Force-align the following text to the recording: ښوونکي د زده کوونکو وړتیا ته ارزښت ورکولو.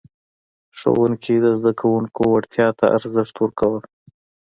ښوونکي 0.77 1.35
د 1.43 1.45
زده 1.59 1.71
کوونکو 1.79 2.21
وړتیا 2.33 2.67
ته 2.79 2.85
ارزښت 2.97 3.35
ورکولو. 3.39 3.79